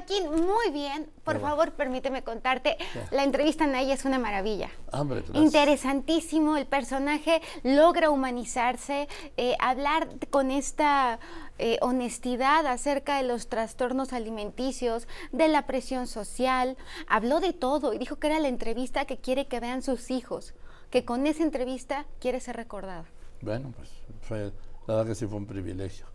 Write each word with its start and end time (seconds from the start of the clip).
Joaquín, 0.00 0.30
muy 0.30 0.70
bien. 0.72 1.10
Por 1.24 1.40
favor, 1.40 1.72
permíteme 1.72 2.22
contarte. 2.22 2.76
La 3.10 3.22
entrevista 3.22 3.64
en 3.64 3.74
ella 3.74 3.94
es 3.94 4.04
una 4.04 4.18
maravilla. 4.18 4.70
Hombre, 4.92 5.20
gracias. 5.20 5.44
Interesantísimo. 5.44 6.56
El 6.56 6.66
personaje 6.66 7.42
logra 7.62 8.10
humanizarse, 8.10 9.08
eh, 9.36 9.56
hablar 9.60 10.08
con 10.30 10.50
esta 10.50 11.20
eh, 11.58 11.78
honestidad 11.82 12.66
acerca 12.66 13.18
de 13.18 13.24
los 13.24 13.48
trastornos 13.48 14.12
alimenticios, 14.12 15.06
de 15.32 15.48
la 15.48 15.66
presión 15.66 16.06
social. 16.06 16.76
Habló 17.06 17.40
de 17.40 17.52
todo 17.52 17.92
y 17.92 17.98
dijo 17.98 18.16
que 18.16 18.28
era 18.28 18.40
la 18.40 18.48
entrevista 18.48 19.04
que 19.04 19.18
quiere 19.18 19.46
que 19.46 19.60
vean 19.60 19.82
sus 19.82 20.10
hijos, 20.10 20.54
que 20.90 21.04
con 21.04 21.26
esa 21.26 21.42
entrevista 21.42 22.06
quiere 22.20 22.40
ser 22.40 22.56
recordada. 22.56 23.04
Bueno, 23.42 23.72
pues 23.76 23.90
fue, 24.22 24.52
la 24.86 24.94
verdad 24.94 25.06
que 25.06 25.14
sí 25.14 25.26
fue 25.26 25.36
un 25.36 25.46
privilegio. 25.46 26.06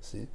¿sí? 0.00 0.28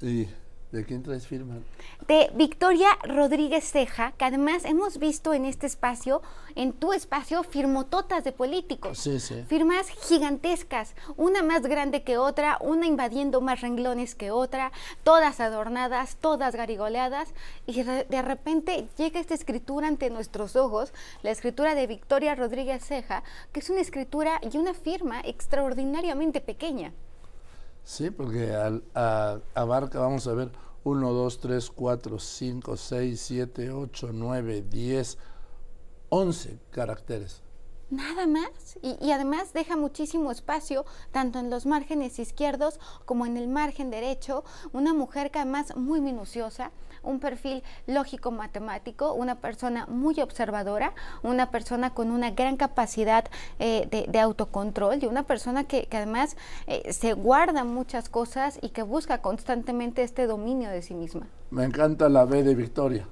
Y 0.00 0.28
¿De 0.72 0.84
quién 0.84 1.02
traes 1.02 1.26
firma? 1.26 1.58
De 2.06 2.30
Victoria 2.36 2.90
Rodríguez 3.02 3.68
Ceja, 3.68 4.12
que 4.12 4.24
además 4.24 4.64
hemos 4.64 4.98
visto 4.98 5.34
en 5.34 5.44
este 5.44 5.66
espacio, 5.66 6.22
en 6.54 6.72
tu 6.72 6.92
espacio, 6.92 7.42
firmototas 7.42 8.22
de 8.22 8.30
políticos. 8.30 8.96
Sí, 8.98 9.18
sí. 9.18 9.42
Firmas 9.48 9.88
gigantescas, 9.88 10.94
una 11.16 11.42
más 11.42 11.62
grande 11.62 12.04
que 12.04 12.18
otra, 12.18 12.56
una 12.60 12.86
invadiendo 12.86 13.40
más 13.40 13.62
renglones 13.62 14.14
que 14.14 14.30
otra, 14.30 14.70
todas 15.02 15.40
adornadas, 15.40 16.16
todas 16.20 16.54
garigoleadas, 16.54 17.34
y 17.66 17.82
de 17.82 18.22
repente 18.22 18.86
llega 18.96 19.18
esta 19.18 19.34
escritura 19.34 19.88
ante 19.88 20.08
nuestros 20.08 20.54
ojos, 20.54 20.92
la 21.24 21.32
escritura 21.32 21.74
de 21.74 21.88
Victoria 21.88 22.36
Rodríguez 22.36 22.84
Ceja, 22.84 23.24
que 23.52 23.58
es 23.58 23.70
una 23.70 23.80
escritura 23.80 24.40
y 24.40 24.56
una 24.56 24.74
firma 24.74 25.20
extraordinariamente 25.20 26.40
pequeña. 26.40 26.92
Sí, 27.90 28.12
porque 28.12 28.52
al, 28.54 28.84
abarca, 29.52 29.98
vamos 29.98 30.28
a 30.28 30.32
ver, 30.32 30.52
1, 30.84 31.12
2, 31.12 31.40
3, 31.40 31.70
4, 31.70 32.20
5, 32.20 32.76
6, 32.76 33.20
7, 33.20 33.72
8, 33.72 34.10
9, 34.12 34.62
10, 34.62 35.18
11 36.08 36.60
caracteres. 36.70 37.42
Nada 37.90 38.26
más. 38.26 38.78
Y, 38.82 38.96
y, 39.04 39.12
además 39.12 39.52
deja 39.52 39.76
muchísimo 39.76 40.30
espacio, 40.30 40.84
tanto 41.10 41.38
en 41.38 41.50
los 41.50 41.66
márgenes 41.66 42.18
izquierdos 42.18 42.78
como 43.04 43.26
en 43.26 43.36
el 43.36 43.48
margen 43.48 43.90
derecho. 43.90 44.44
Una 44.72 44.94
mujer 44.94 45.30
que 45.30 45.40
además 45.40 45.76
muy 45.76 46.00
minuciosa, 46.00 46.70
un 47.02 47.20
perfil 47.20 47.62
lógico 47.86 48.30
matemático, 48.30 49.12
una 49.12 49.36
persona 49.36 49.86
muy 49.86 50.20
observadora, 50.20 50.94
una 51.22 51.50
persona 51.50 51.94
con 51.94 52.10
una 52.10 52.30
gran 52.30 52.56
capacidad 52.56 53.24
eh, 53.58 54.06
de, 54.08 54.20
autocontrol 54.20 55.02
y 55.02 55.06
una 55.06 55.22
persona 55.22 55.64
que, 55.64 55.88
además 55.90 56.36
eh, 56.66 56.92
se 56.92 57.14
guarda 57.14 57.64
muchas 57.64 58.08
cosas 58.08 58.58
y 58.60 58.70
que 58.70 58.82
busca 58.82 59.22
constantemente 59.22 60.02
este 60.02 60.26
dominio 60.26 60.70
de 60.70 60.82
sí 60.82 60.94
misma. 60.94 61.26
Me 61.50 61.64
encanta 61.64 62.08
la 62.08 62.24
B 62.24 62.42
de 62.42 62.54
Victoria 62.54 63.06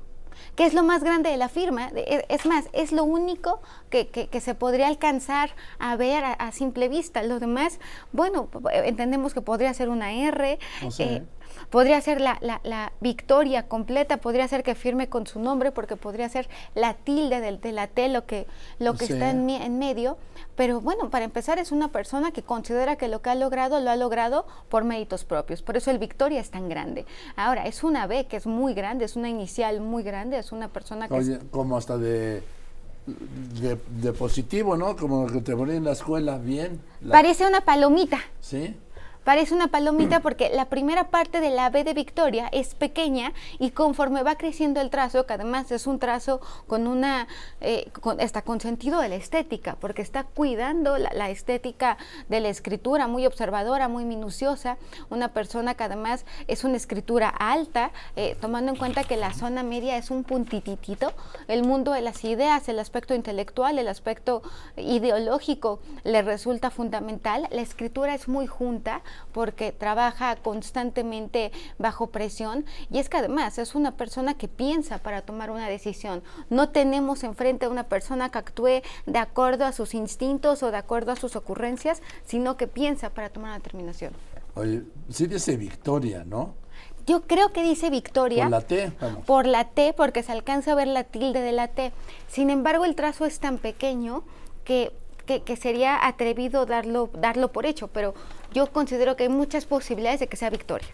que 0.57 0.67
es 0.67 0.75
lo 0.75 0.83
más 0.83 1.03
grande 1.03 1.31
de 1.31 1.37
la 1.37 1.49
firma. 1.49 1.91
E, 1.95 2.25
es 2.29 2.47
más, 2.47 2.67
es 2.73 2.93
lo 2.93 3.05
único 3.05 3.61
que, 3.91 4.29
se 4.41 4.55
podría 4.55 4.89
alcanzar 4.89 5.51
a 5.79 5.97
ver 5.97 6.25
a, 6.25 6.53
simple 6.53 6.89
vista. 6.89 7.23
Lo 7.23 7.39
demás, 7.39 7.79
bueno, 8.13 8.49
entendemos 8.85 9.35
que 9.35 9.41
podría 9.41 9.73
ser 9.75 9.89
una 9.89 10.13
R. 10.13 10.59
Eh, 10.99 11.23
podría 11.71 12.01
ser 12.01 12.21
la, 12.21 12.39
la, 12.41 12.93
victoria 13.01 13.69
completa, 13.69 14.19
podría 14.19 14.49
ser 14.49 14.63
que 14.63 14.75
firme 14.75 15.09
con 15.09 15.27
su 15.27 15.41
nombre, 15.41 15.73
porque 15.73 15.97
podría 15.97 16.29
ser 16.29 16.49
la 16.75 16.95
tilde 16.95 17.41
del, 17.41 17.61
de 17.61 17.73
la 17.73 17.87
T, 17.87 18.09
lo 18.09 18.27
que, 18.27 18.47
lo 18.79 18.95
que 18.95 19.05
está 19.05 19.31
en, 19.31 19.49
en 19.51 19.79
medio. 19.79 20.17
Pero 20.57 20.81
bueno, 20.81 21.11
para 21.11 21.25
empezar, 21.25 21.59
es 21.59 21.73
una 21.73 21.89
persona 21.89 22.33
que 22.33 22.43
considera 22.43 22.97
que 22.97 23.09
lo 23.09 23.23
que 23.23 23.31
ha 23.31 23.35
logrado 23.35 23.81
lo 23.81 23.91
ha 23.91 23.97
logrado 23.97 24.47
por 24.69 24.85
méritos 24.85 25.25
propios. 25.25 25.63
Por 25.63 25.77
eso 25.77 25.91
el 25.91 25.99
victoria 25.99 26.41
es 26.41 26.51
tan 26.51 26.69
grande. 26.69 27.07
Ahora, 27.37 27.67
es 27.67 27.85
una 27.85 28.07
B 28.07 28.27
que 28.27 28.37
es 28.37 28.47
muy 28.47 28.75
grande, 28.75 29.05
es 29.05 29.17
una 29.17 29.29
inicial 29.29 29.81
muy 29.81 30.03
grande, 30.03 30.39
es 30.39 30.53
una 30.53 30.69
persona 30.69 31.09
que... 31.09 31.15
Oye, 31.15 31.39
como 31.51 31.77
hasta 31.77 31.97
de 31.97 32.43
de, 34.01 34.13
positivo, 34.13 34.77
¿no? 34.77 34.97
Como 34.97 35.27
que 35.27 35.41
te 35.41 35.57
ponen 35.57 35.77
en 35.77 35.85
la 35.85 35.93
escuela 35.93 36.39
bien. 36.39 36.81
Parece 37.09 37.47
una 37.47 37.61
palomita. 37.63 38.19
Sí. 38.41 38.77
Parece 39.29 39.55
una 39.55 39.69
palomita 39.69 40.21
porque 40.21 40.49
la 40.49 40.71
primera 40.71 41.11
parte 41.11 41.41
de 41.41 41.51
la 41.51 41.69
B 41.69 41.85
de 41.85 41.93
Victoria 41.93 42.49
es 42.51 42.75
pequeña 42.75 43.35
y 43.59 43.73
conforme 43.73 44.23
va 44.23 44.37
creciendo 44.37 44.81
el 44.81 44.89
trazo, 44.89 45.27
que 45.27 45.35
además 45.35 45.71
es 45.71 45.87
un 45.87 45.99
trazo 45.99 46.41
con 46.67 46.87
una, 46.87 47.29
eh, 47.61 47.91
está 48.21 48.41
con 48.41 48.59
sentido 48.59 49.03
de 49.03 49.11
la 49.11 49.17
estética, 49.17 49.77
porque 49.81 50.01
está 50.01 50.25
cuidando 50.25 50.97
la, 50.97 51.29
estética 51.29 51.99
de 52.31 52.41
la 52.41 52.49
escritura, 52.49 53.07
muy 53.07 53.27
observadora, 53.27 53.87
muy 53.87 54.07
minuciosa, 54.07 54.79
una 55.11 55.35
persona 55.35 55.75
que 55.75 55.85
además 55.85 56.25
es 56.47 56.65
una 56.65 56.79
escritura 56.79 57.29
alta, 57.29 57.91
eh, 58.17 58.35
tomando 58.41 58.73
en 58.73 58.79
cuenta 58.79 59.05
que 59.05 59.19
la 59.19 59.35
zona 59.35 59.63
media 59.63 59.99
es 59.99 60.11
un 60.11 60.25
puntititito, 60.25 61.13
el 61.49 61.65
mundo 61.65 61.93
de 61.93 62.01
las 62.01 62.25
ideas, 62.25 62.67
el 62.71 62.79
aspecto 62.79 63.15
intelectual, 63.15 63.79
el 63.79 63.89
aspecto 63.89 64.41
ideológico 64.79 65.81
le 66.03 66.23
resulta 66.23 66.71
fundamental, 66.71 67.47
la 67.51 67.61
escritura 67.61 68.15
es 68.15 68.27
muy 68.27 68.47
junta, 68.47 69.03
porque 69.33 69.73
trabaja 69.73 70.37
constantemente 70.37 71.53
bajo 71.79 72.09
presión 72.09 72.65
y 72.91 72.99
es 72.99 73.09
que 73.09 73.19
además 73.19 73.59
es 73.59 73.75
una 73.75 73.97
persona 73.97 74.35
que 74.35 74.49
piensa 74.49 74.99
para 74.99 75.23
tomar 75.23 75.51
una 75.51 75.69
decisión. 75.69 76.23
No 76.51 76.71
tenemos 76.71 77.25
enfrente 77.25 77.67
a 77.67 77.69
una 77.69 77.85
persona 77.85 78.31
que 78.31 78.39
actúe 78.39 78.83
de 79.07 79.19
acuerdo 79.19 79.65
a 79.65 79.73
sus 79.73 79.95
instintos 79.95 80.63
o 80.63 80.71
de 80.71 80.77
acuerdo 80.77 81.13
a 81.13 81.17
sus 81.17 81.37
ocurrencias, 81.37 82.03
sino 82.25 82.57
que 82.57 82.67
piensa 82.67 83.11
para 83.11 83.31
tomar 83.31 83.51
una 83.51 83.59
determinación. 83.59 84.13
Oye, 84.55 84.83
sí 85.09 85.27
dice 85.27 85.57
Victoria, 85.57 86.25
¿no? 86.25 86.55
Yo 87.07 87.23
creo 87.23 87.53
que 87.55 87.63
dice 87.63 87.89
Victoria. 87.89 88.45
Por 88.45 88.51
la 88.51 88.61
T, 88.61 88.93
Por 89.25 89.47
la 89.47 89.65
T, 89.71 89.95
porque 89.97 90.23
se 90.23 90.31
alcanza 90.33 90.73
a 90.73 90.75
ver 90.75 90.89
la 90.89 91.05
tilde 91.05 91.41
de 91.41 91.53
la 91.53 91.69
T. 91.69 91.93
Sin 92.29 92.51
embargo, 92.51 92.85
el 92.85 92.95
trazo 92.95 93.25
es 93.25 93.41
tan 93.41 93.57
pequeño 93.57 94.25
que 94.65 94.93
que, 95.37 95.57
sería 95.57 96.07
atrevido 96.07 96.65
darlo, 96.65 97.11
darlo 97.13 97.53
por 97.53 97.67
hecho, 97.67 97.89
pero 97.89 98.15
yo 98.53 98.67
considero 98.73 99.17
que 99.17 99.25
hay 99.25 99.29
muchas 99.29 99.67
posibilidades 99.67 100.21
de 100.21 100.27
que 100.27 100.37
sea 100.37 100.51
Victoria. 100.51 100.89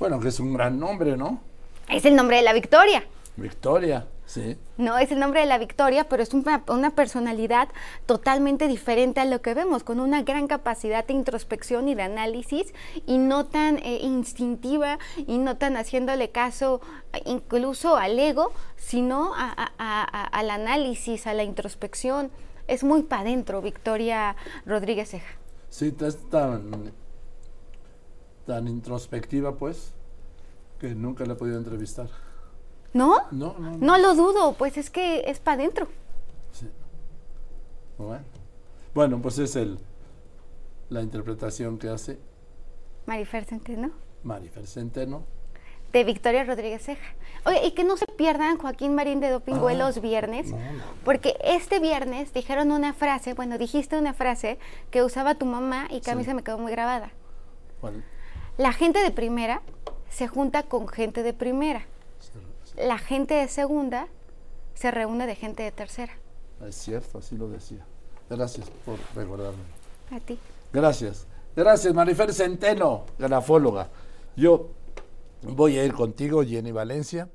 Bueno, 0.00 0.18
que 0.20 0.28
es 0.28 0.40
un 0.40 0.52
gran 0.52 0.78
nombre, 0.78 1.16
¿no? 1.16 1.40
Es 1.88 2.04
el 2.04 2.16
nombre 2.16 2.36
de 2.36 2.42
la 2.42 2.52
Victoria. 2.52 3.04
Victoria, 3.36 4.06
sí. 4.26 4.56
No, 4.78 4.98
es 4.98 5.12
el 5.12 5.20
nombre 5.20 5.40
de 5.40 5.46
la 5.46 5.58
Victoria, 5.58 6.08
pero 6.08 6.24
es 6.24 6.34
una, 6.34 6.64
una, 6.66 6.90
personalidad 6.90 7.68
totalmente 8.04 8.66
diferente 8.66 9.20
a 9.20 9.24
lo 9.24 9.40
que 9.42 9.54
vemos, 9.54 9.84
con 9.84 10.00
una 10.00 10.22
gran 10.22 10.48
capacidad 10.48 11.06
de 11.06 11.14
introspección 11.14 11.88
y 11.88 11.94
de 11.94 12.02
análisis, 12.02 12.74
y 13.06 13.18
no 13.18 13.46
tan 13.46 13.78
eh, 13.78 14.00
instintiva, 14.02 14.98
y 15.16 15.38
no 15.38 15.56
tan 15.56 15.76
haciéndole 15.76 16.30
caso 16.30 16.80
incluso 17.26 17.96
al 17.96 18.18
ego, 18.18 18.52
sino 18.76 19.32
al 19.36 20.50
análisis, 20.50 21.28
a 21.28 21.34
la 21.34 21.44
introspección 21.44 22.30
es 22.68 22.84
muy 22.84 23.02
para 23.02 23.22
adentro, 23.22 23.60
Victoria 23.60 24.36
Rodríguez 24.64 25.10
Ceja. 25.10 25.36
Sí, 25.70 25.94
es 26.00 26.30
tan, 26.30 26.92
tan 28.46 28.68
introspectiva, 28.68 29.56
pues, 29.56 29.92
que 30.78 30.94
nunca 30.94 31.26
la 31.26 31.32
he 31.32 31.36
podido 31.36 31.58
entrevistar. 31.58 32.08
¿No? 32.94 33.16
No, 33.32 33.56
no, 33.58 33.76
no. 33.76 33.98
lo 33.98 34.14
dudo, 34.14 34.54
pues 34.54 34.78
es 34.78 34.90
que 34.90 35.28
es 35.28 35.40
para 35.40 35.60
adentro. 35.60 35.88
Sí. 36.52 36.70
Bueno. 37.98 38.24
bueno, 38.94 39.20
pues 39.20 39.38
es 39.38 39.56
el 39.56 39.78
la 40.88 41.02
interpretación 41.02 41.78
que 41.78 41.88
hace 41.88 42.18
Marifer 43.06 43.44
Centeno. 43.44 43.90
Marifer 44.22 44.66
Centeno 44.66 45.24
de 45.92 46.04
Victoria 46.04 46.44
Rodríguez 46.44 46.82
Ceja. 46.84 47.14
Oye, 47.44 47.66
y 47.66 47.70
que 47.72 47.84
no 47.84 47.96
se 47.96 48.06
pierdan 48.06 48.58
Joaquín 48.58 48.94
Marín 48.94 49.20
de 49.20 49.30
Dopingüe 49.30 49.72
ah, 49.72 49.76
los 49.76 50.00
viernes, 50.00 50.52
porque 51.04 51.36
este 51.42 51.78
viernes 51.78 52.32
dijeron 52.32 52.72
una 52.72 52.92
frase, 52.92 53.34
bueno, 53.34 53.58
dijiste 53.58 53.96
una 53.96 54.12
frase 54.12 54.58
que 54.90 55.02
usaba 55.02 55.36
tu 55.36 55.46
mamá 55.46 55.86
y 55.90 56.00
que 56.00 56.10
a 56.10 56.14
mí 56.14 56.24
se 56.24 56.34
me 56.34 56.42
quedó 56.42 56.58
muy 56.58 56.72
grabada. 56.72 57.10
La 58.56 58.72
gente 58.72 59.00
de 59.02 59.10
primera 59.10 59.62
se 60.10 60.28
junta 60.28 60.64
con 60.64 60.88
gente 60.88 61.22
de 61.22 61.32
primera. 61.32 61.86
La 62.76 62.98
gente 62.98 63.34
de 63.34 63.48
segunda 63.48 64.08
se 64.74 64.90
reúne 64.90 65.26
de 65.26 65.34
gente 65.34 65.62
de 65.62 65.72
tercera. 65.72 66.12
Es 66.66 66.76
cierto, 66.76 67.18
así 67.18 67.36
lo 67.36 67.48
decía. 67.48 67.84
Gracias 68.28 68.68
por 68.84 68.98
recordarme. 69.14 69.62
A 70.10 70.20
ti. 70.20 70.38
Gracias. 70.72 71.26
Gracias, 71.56 71.92
Marifer 71.94 72.32
Centeno, 72.32 73.04
grafóloga. 73.18 73.88
Yo 74.36 74.70
Voy 75.42 75.78
a 75.78 75.84
ir 75.84 75.92
contigo, 75.92 76.44
Jenny 76.44 76.72
Valencia. 76.72 77.30